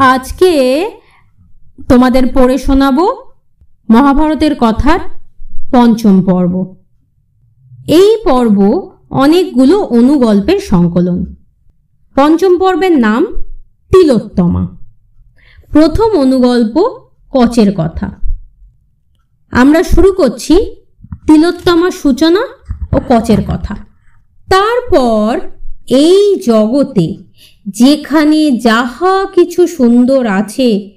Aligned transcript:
আজকে 0.00 0.50
তোমাদের 1.88 2.32
পড়ে 2.34 2.58
শোনাবো 2.58 3.32
মহাভারতের 3.90 4.56
কথার 4.60 5.00
পঞ্চম 5.72 6.22
পর্ব। 6.22 6.76
এই 7.88 8.16
পর্ব 8.24 8.90
অনেকগুলো 9.10 9.78
অনুগল্পের 9.78 10.60
সংকলন। 10.60 11.34
পঞ্চম 12.14 12.58
পর্বের 12.58 12.98
নাম 12.98 13.26
তিলোত্তমা। 13.90 14.66
প্রথম 15.70 16.18
অনুগল্প 16.18 16.76
কচের 17.30 17.74
কথা। 17.76 18.10
আমরা 19.50 19.82
শুরু 19.82 20.12
করছি 20.12 20.76
তিলোত্তমা 21.26 21.90
সূচনা 21.90 22.42
ও 22.92 23.00
কচের 23.08 23.38
কথা। 23.48 23.74
তারপর 24.50 25.40
এই 25.88 26.42
জগতে 26.46 27.29
যেখানে 27.66 28.50
যাহা 28.50 29.26
কিছু 29.34 29.66
সুন্দর 29.66 30.26
আছে, 30.26 30.90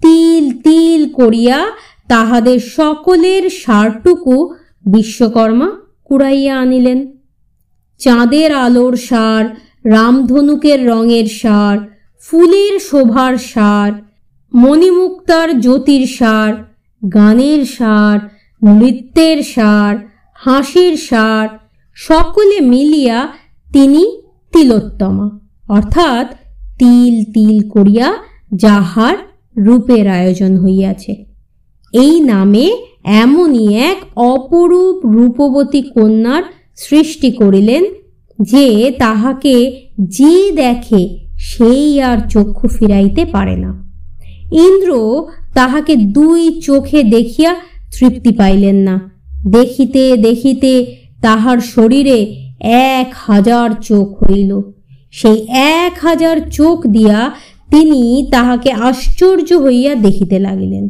তিল 0.00 0.50
তিল 0.60 1.08
করিয়া 1.08 1.66
তাহাদের 2.08 2.60
সকলের 2.60 3.50
সারটুকু 3.50 4.54
বিশ্বকর্মা 4.86 5.70
কুড়াইয়া 6.04 6.58
আনিলেন। 6.58 7.12
চাঁদের 7.98 8.52
আলোর 8.52 8.96
সার, 8.96 9.44
রামধনুকের 9.84 10.86
রঙের 10.86 11.26
সার, 11.26 11.78
ফুলের 12.20 12.80
শোভার 12.80 13.38
সার, 13.38 13.92
মণিমুক্তার 14.54 15.60
জ্যোতির 15.60 16.06
সার, 16.06 16.64
গানের 17.14 17.64
সার, 17.64 18.20
নৃত্যের 18.62 19.42
সার, 19.42 19.96
হাসির 20.34 20.96
সার, 20.96 21.48
সকলে 21.94 22.60
মিলিয়া 22.60 23.28
তিনি 23.72 24.20
তিলোত্তমা। 24.52 25.41
অর্থাৎ 25.72 26.26
তিল 26.78 27.14
তিল 27.34 27.56
করিয়া 27.68 28.08
যাহার 28.54 29.16
রূপের 29.56 30.06
আয়োজন 30.08 30.52
হইয়াছে। 30.56 31.12
এই 31.92 32.14
নামে 32.20 32.66
এমনই 33.22 33.66
এক 33.90 33.98
অপরূপ 34.16 34.96
রূপবতী 35.06 35.82
কন্যার 35.94 36.42
সৃষ্টি 36.76 37.30
করিলেন 37.32 37.82
যে 38.38 38.66
তাহাকে 38.98 39.54
যে 40.16 40.34
দেখে 40.52 41.02
সেই 41.38 41.84
আর 42.00 42.18
চক্ষু 42.28 42.66
ফিরাইতে 42.68 43.22
পারে 43.24 43.56
না। 43.56 43.70
ইন্দ্র 44.66 44.90
তাহাকে 45.54 45.94
দুই 45.96 46.42
চোখে 46.60 47.00
দেখিয়া 47.02 47.52
তৃপ্তি 47.94 48.30
পাইলেন 48.32 48.78
না। 48.88 48.96
দেখিতে 49.50 50.02
দেখিতে 50.16 50.72
তাহার 51.22 51.58
শরীরে 51.74 52.18
এক 52.98 53.08
হাজার 53.26 53.68
চোখ 53.82 54.08
হইল। 54.22 54.50
সেই 55.12 55.46
এক 55.48 55.98
হাজার 56.02 56.50
চোখ 56.50 56.86
দিয়া 56.86 57.30
তিনি 57.70 58.28
তাহাকে 58.32 58.72
আশ্চর্য 58.72 59.54
হইয়া 59.54 59.94
দেখিতে 59.94 60.38
লাগিলেন। 60.38 60.88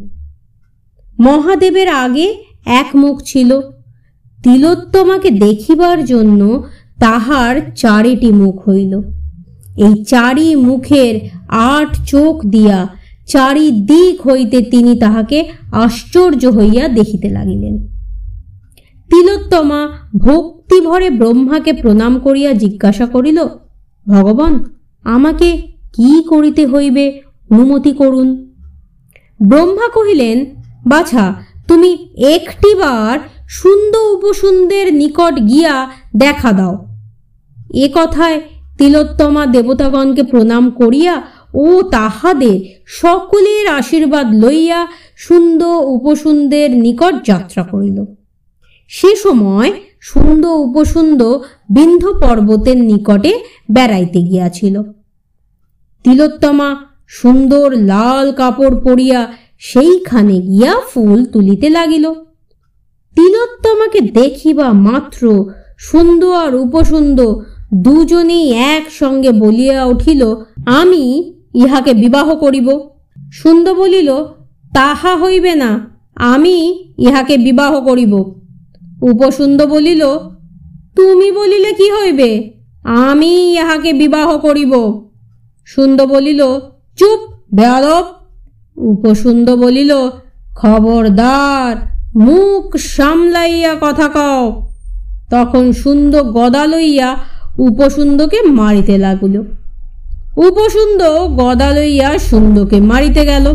মহাদেবের 1.21 1.89
আগে 1.89 2.35
এক 2.67 2.97
মুখ 2.97 3.23
ছিল। 3.25 3.61
তিলোত্তমাকে 4.43 5.31
দেখিবার 5.31 6.05
জন্য 6.05 6.65
তাহার 7.01 7.61
চারিটি 7.77 8.31
মুখ 8.31 8.69
হইল। 8.69 9.01
এই 9.77 10.05
চারি 10.05 10.57
মুখের 10.57 11.21
আট 11.49 11.97
চোখ 12.07 12.47
দিয়া 12.47 12.89
চারিদিক 13.27 14.27
হইতে 14.27 14.61
তিনি 14.61 14.99
তাহাকে 14.99 15.49
আশ্চর্য 15.73 16.47
হইয়া 16.47 16.89
দেখিতে 16.89 17.29
লাগিলেন। 17.29 17.87
তিলোত্তমা 19.11 19.89
ভক্তিভরে 20.17 21.11
ব্রহ্মাকে 21.11 21.73
প্রণাম 21.73 22.19
করিয়া 22.19 22.53
জিজ্ঞাসা 22.53 23.07
করিল 23.07 23.45
ভগবান, 24.09 24.65
আমাকে 25.03 25.63
কি 25.95 26.23
করিতে 26.23 26.67
হইবে? 26.67 27.21
অনুমতি 27.51 27.93
করুন। 27.93 28.53
ব্রহ্মা 29.43 29.89
কহিলেন, 29.89 30.45
বাছা, 30.87 31.35
তুমি 31.69 32.09
একটিবার 32.17 33.19
সুন্দর 33.49 34.11
উপসুন্দের 34.13 34.95
নিকট 34.95 35.49
গিয়া 35.49 35.91
দেখা 36.17 36.53
দাও। 36.53 36.87
এ 37.75 37.89
কথায় 37.95 38.41
তিলোত্তমা 38.79 39.47
দেবতাগণকে 39.47 40.23
প্রণাম 40.23 40.71
করিয়া 40.71 41.23
ও 41.55 41.83
তাহাদের 41.83 42.61
সকলের 42.87 43.67
আশীর্বাদ 43.67 44.35
লইয়া 44.35 44.87
সুন্দর 45.17 45.83
উপসুন্দের 45.87 46.71
নিকট 46.71 47.27
যাত্রা 47.27 47.63
করিল। 47.63 48.05
সে 48.89 49.17
সময় 49.17 49.73
সুন্দর 50.03 50.55
উপসুন্দ 50.67 51.21
বিন্ধ 51.77 52.03
পর্বতের 52.23 52.79
নিকটে 52.91 53.33
বেড়াইতে 53.71 54.21
গিয়াছিল। 54.31 54.75
তিলোত্তমা 56.05 56.69
সুন্দর 57.21 57.67
লাল 57.93 58.27
কাপড় 58.33 58.77
পরিয়া 58.87 59.21
সেইখানে 59.59 60.37
গিয়া 60.51 60.75
ফুল 60.91 61.19
তুলিতে 61.25 61.69
লাগিল। 61.71 62.07
তিলোত্তমাকে 63.17 64.01
দেখিবা 64.19 64.69
মাত্র 64.89 65.23
সুন্দর 65.79 66.33
আর 66.45 66.53
উপসুন্দর 66.65 67.33
দুজনেই 67.85 68.47
একসঙ্গে 68.77 69.31
বলিয়া 69.43 69.79
উঠিল, 69.85 70.23
আমি 70.81 71.03
ইহাকে 71.55 71.93
বিবাহ 71.95 72.29
করিব। 72.35 72.69
সুন্দর 73.41 73.75
বলিল, 73.75 74.11
তাহা 74.75 75.13
হইবে 75.17 75.53
না, 75.55 75.71
আমি 76.33 76.57
ইহাকে 76.99 77.35
বিবাহ 77.47 77.73
করিব। 77.81 78.15
উপসুন্দ 79.03 79.67
বলিল, 79.67 80.07
তুমি 80.97 81.33
বলিলে 81.33 81.73
কি 81.73 81.91
হইবে? 81.91 82.51
আমি 82.83 83.53
ইহাকে 83.53 83.93
বিবাহ 83.93 84.39
করিব। 84.39 84.73
সুন্দ 85.67 86.03
বলিল, 86.03 86.43
চুপ, 86.97 87.21
বেয়াদব। 87.55 88.05
উপসুন্দ 88.77 89.57
বলিল, 89.57 89.95
খবরদার, 90.55 91.93
মুখ 92.19 92.77
সামলাইয়া 92.77 93.75
কথা 93.81 94.09
কও। 94.09 94.73
তখন 95.31 95.73
সুন্দ 95.73 96.23
গদা 96.23 96.67
লইয়া 96.67 97.17
উপসুন্দকে 97.59 98.43
মারিতে 98.43 98.99
লাগিল। 98.99 99.41
উপসুন্দ 100.37 101.03
গদা 101.43 101.71
লইয়া 101.73 102.19
সুন্দকে 102.19 102.81
মারিতে 102.81 103.25
গেল। 103.25 103.55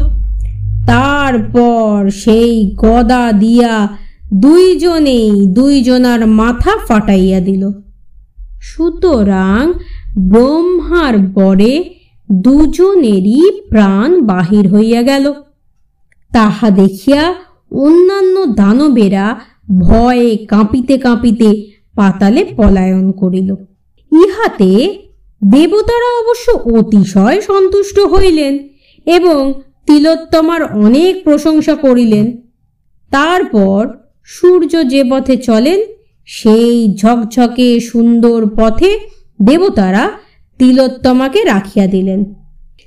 তারপর 0.87 2.09
সেই 2.09 2.75
গদা 2.75 3.31
দিয়া 3.31 3.87
দুইজনেই 4.33 5.31
দুইজনার 5.45 6.27
মাথা 6.27 6.77
ফাটাইয়া 6.87 7.39
দিল। 7.39 7.71
সুতরাং 8.61 9.73
ব্রহ্মার 10.17 11.17
বরে 11.17 11.83
দুজনেরই 12.31 13.51
প্রাণ 13.69 14.21
বাহির 14.21 14.73
হইয়া 14.73 15.01
গেল। 15.01 15.33
তাহা 16.33 16.69
দেখিয়া 16.69 17.35
অন্যান্য 17.71 18.45
দানবেরা 18.45 19.39
ভয়ে 19.79 20.37
কাঁপিতে 20.37 20.97
কাঁপিতে 20.97 21.65
পাতালে 21.95 22.45
পলায়ন 22.57 23.11
করিল। 23.11 23.55
ইহাতে 24.11 24.97
দেবতারা 25.51 26.09
অবশ্য 26.19 26.51
অতিশয় 26.51 27.41
সন্তুষ্ট 27.41 27.99
হইলেন 27.99 28.67
এবং 29.05 29.53
তিলোত্তমার 29.85 30.63
অনেক 30.63 31.23
প্রশংসা 31.23 31.75
করিলেন। 31.75 32.37
তারপর 33.09 33.87
সূর্য 34.27 34.89
যে 34.89 35.03
পথে 35.11 35.35
চলেন, 35.37 35.79
সেই 36.25 36.93
ঝকঝকে 36.93 37.79
সুন্দর 37.79 38.39
পথে 38.55 38.99
দেবতারা 39.41 40.11
তিলোত্তমাকে 40.59 41.43
রাখিয়া 41.43 41.87
দিলেন। 41.87 42.33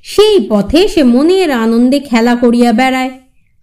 সেই 0.03 0.47
পথে 0.49 0.89
সে 0.89 1.03
মনের 1.03 1.51
আনন্দে 1.51 1.99
খেলা 2.01 2.34
করিয়া 2.34 2.73
বেড়ায়। 2.73 3.11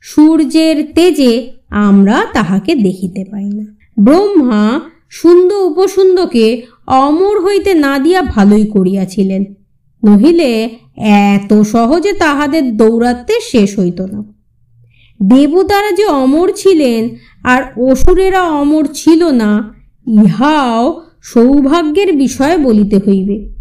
সূর্যের 0.02 0.94
তেজে 0.94 1.52
আমরা 1.70 2.26
তাহাকে 2.34 2.76
দেখিতে 2.76 3.26
পাই 3.32 3.50
না। 3.50 3.66
ব্রহ্মা 4.00 4.82
সুন্দর 5.10 5.60
উপসুন্দকে 5.72 6.62
অমর 6.88 7.46
হইতে 7.46 7.74
না 7.74 8.00
দিয়া 8.00 8.22
ভালোই 8.22 8.66
করিয়াছিলেন। 8.66 9.44
নহিলে 10.04 10.70
এত 10.98 11.62
সহজে 11.62 12.14
তাহাদের 12.14 12.78
দৌড়াতে 12.78 13.34
শেষ 13.52 13.80
হইত 13.80 14.02
না। 14.02 14.37
দেবতারা 15.24 15.92
যে 15.92 16.06
অমর 16.06 16.52
ছিলেন 16.56 17.10
আর 17.44 17.62
অসুরেরা 17.92 18.42
অমর 18.42 18.88
ছিল 18.94 19.24
না, 19.24 19.74
ইহাও 20.08 21.02
সৌভাগ্যের 21.24 22.14
বিষয় 22.14 22.58
বলিতে 22.58 22.98
হইবে। 23.08 23.54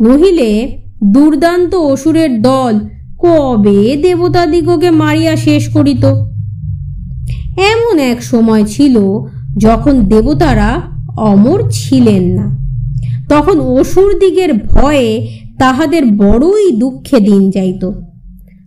নহিলে 0.00 0.82
দুর্দান্ত 1.04 1.74
অসুরের 1.74 2.42
দল 2.42 2.78
কবে 3.18 3.96
দেবতাদিগকে 3.96 4.90
মারিয়া 4.90 5.36
শেষ 5.36 5.68
করিত? 5.68 6.04
এমন 7.58 7.98
এক 7.98 8.22
সময় 8.22 8.64
ছিল 8.64 9.00
যখন 9.56 10.00
দেবতারা 10.00 10.80
অমর 11.18 11.62
ছিলেন 11.70 12.22
না। 12.22 12.56
তখন 13.28 13.60
অসুর 13.60 14.18
দিগের 14.18 14.54
ভয়ে 14.54 15.28
তাহাদের 15.58 16.06
বড়ই 16.06 16.70
দুঃখে 16.70 17.20
দিন 17.20 17.50
যাইত। 17.50 17.90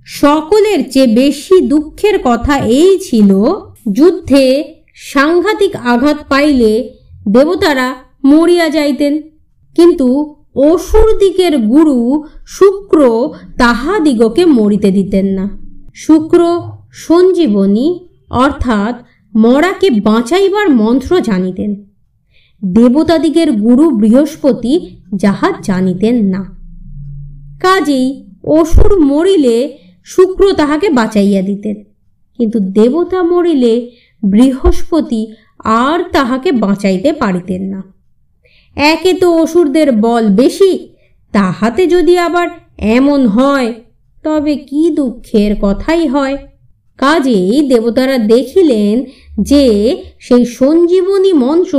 সকলের 0.09 0.91
চেয়ে 0.91 1.07
বেশি 1.07 1.61
দুঃখের 1.61 2.19
কথা 2.23 2.57
এই 2.57 2.99
ছিল, 2.99 3.43
যুদ্ধে 3.91 4.73
সাংঘাতিক 4.95 5.75
আঘাত 5.75 6.17
পাইলে 6.29 6.93
দেবতারা 7.27 7.95
মরিয়া 8.23 8.69
যাইতেন। 8.69 9.21
কিন্তু 9.75 10.35
অসুর 10.55 11.17
দিকের 11.19 11.57
গুরু 11.57 12.23
শুক্র 12.47 13.29
তাহাদিগকে 13.57 14.45
মরিতে 14.45 14.91
দিতেন 14.91 15.25
না। 15.25 15.49
শুক্র 15.95 16.61
সঞ্জীবনী 16.93 17.99
অর্থাৎ 18.29 18.95
মরাকে 19.35 19.89
বাঁচাইবার 19.89 20.69
মন্ত্র 20.69 21.19
জানিতেন। 21.19 21.75
দেবতাদিগের 22.65 23.51
গুরু 23.51 23.89
বৃহস্পতি 23.89 24.89
যাহা 25.15 25.53
জানিতেন 25.63 26.15
না। 26.25 26.41
কাজেই 27.61 28.25
অসুর 28.43 28.99
মরিলে 28.99 29.77
শুক্র 30.09 30.43
তাহাকে 30.53 30.87
বাঁচাইয়া 30.89 31.41
দিতেন। 31.41 31.77
কিন্তু 32.39 32.57
দেবতা 32.59 33.19
মরিলে 33.23 33.73
বৃহস্পতি 34.23 35.21
আর 35.63 35.99
তাহাকে 36.11 36.49
বাঁচাইতে 36.51 37.09
পারিতেন 37.13 37.61
না। 37.63 37.81
একে 38.75 39.11
তো 39.13 39.27
অসুরদের 39.43 39.89
বল 39.91 40.23
বেশি, 40.29 40.71
তাহাতে 41.33 41.83
যদি 41.87 42.13
আবার 42.17 42.47
এমন 42.97 43.21
হয়, 43.27 43.69
তবে 44.23 44.53
কি 44.69 44.83
দুঃখের 44.89 45.51
কথাই 45.61 46.07
হয়। 46.07 46.35
কাজেই 46.99 47.69
দেবতারা 47.69 48.17
দেখিলেন 48.17 48.95
যে 49.41 49.65
সেই 50.19 50.43
সঞ্জীবনী 50.45 51.33
মন্ত্র 51.33 51.75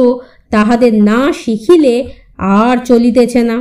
তাহাদের 0.51 0.93
না 1.03 1.21
শিখিলে 1.33 1.97
আর 2.59 2.75
চলিতেছে 2.85 3.43
না। 3.43 3.59